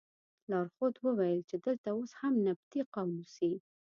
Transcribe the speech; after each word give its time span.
لارښود 0.49 0.95
وویل 1.05 1.39
چې 1.49 1.55
دلته 1.65 1.87
اوس 1.95 2.11
هم 2.21 2.33
نبطي 2.47 2.81
قوم 2.93 3.11
اوسي. 3.19 3.51